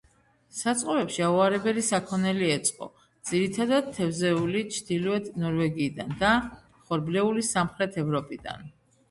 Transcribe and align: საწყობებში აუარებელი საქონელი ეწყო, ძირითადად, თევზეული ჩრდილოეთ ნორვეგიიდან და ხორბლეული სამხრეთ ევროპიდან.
საწყობებში 0.59 1.25
აუარებელი 1.25 1.83
საქონელი 1.87 2.47
ეწყო, 2.53 2.87
ძირითადად, 3.33 3.91
თევზეული 3.99 4.65
ჩრდილოეთ 4.79 5.29
ნორვეგიიდან 5.45 6.19
და 6.25 6.33
ხორბლეული 6.89 7.47
სამხრეთ 7.53 8.03
ევროპიდან. 8.07 8.69